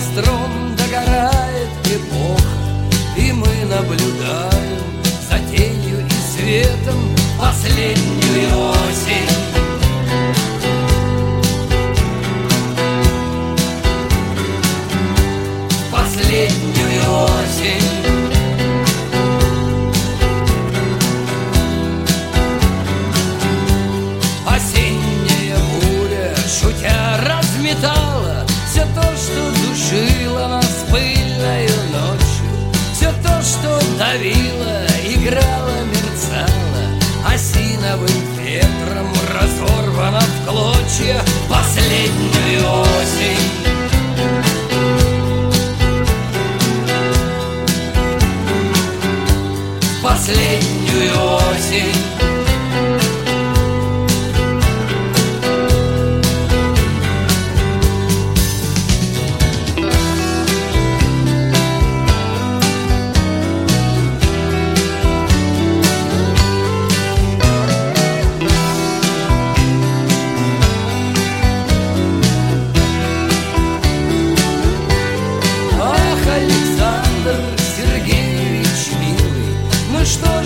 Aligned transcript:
костром 0.00 0.74
догорает 0.76 1.68
эпох, 1.84 2.40
И 3.16 3.32
мы 3.32 3.48
наблюдаем 3.66 4.80
за 5.28 5.38
тенью 5.50 6.06
и 6.06 6.10
светом 6.10 6.98
последнюю 7.38 8.70
осень. 8.70 9.30
Последнюю 15.92 17.02
осень. 17.24 17.90
Осенняя 24.46 25.58
буря, 25.82 26.34
шутя, 26.48 27.20
разметала 27.22 28.09
последнюю 50.30 51.12
осень 51.36 52.29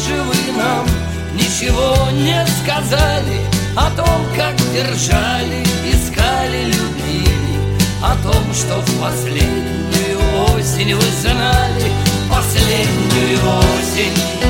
же 0.07 0.23
вы 0.23 0.53
нам. 0.57 0.87
Ничего 1.35 2.11
не 2.13 2.47
сказали 2.63 3.41
О 3.77 3.91
том, 3.91 4.25
как 4.37 4.55
держали, 4.73 5.65
искали, 5.85 6.67
любили 6.67 7.59
О 8.03 8.15
том, 8.23 8.55
что 8.55 8.81
в 8.81 9.01
последнюю 9.01 10.19
осень 10.55 10.95
вы 10.95 11.03
знали 11.21 11.91
Последнюю 12.31 13.39
осень 13.59 14.44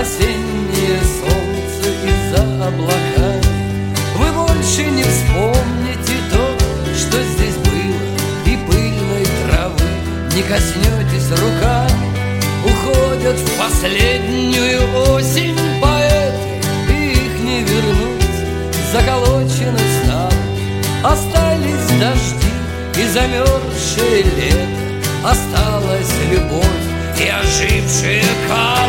Осеннее 0.00 0.98
солнце 1.20 1.90
из-за 2.08 2.42
облаками 2.66 3.42
Вы 4.16 4.32
больше 4.32 4.86
не 4.86 5.02
вспомните 5.02 6.14
то, 6.30 6.56
что 6.96 7.22
здесь 7.22 7.56
было 7.56 8.00
И 8.46 8.56
пыльной 8.66 9.26
травы. 9.44 9.84
Не 10.34 10.42
коснетесь 10.44 11.30
руками 11.38 12.16
Уходят 12.64 13.36
в 13.36 13.58
последнюю 13.58 14.80
осень 15.12 15.58
поэты. 15.82 16.62
И 16.88 17.10
их 17.12 17.40
не 17.40 17.60
вернуть, 17.64 18.48
заколочены 18.94 19.78
стало 20.02 20.32
Остались 21.04 22.00
дожди 22.00 22.48
и 22.96 23.06
замерзшее 23.06 24.22
лето. 24.22 24.66
Осталась 25.24 26.14
любовь 26.32 26.64
и 27.18 27.28
ожившие 27.28 28.24
камни 28.48 28.79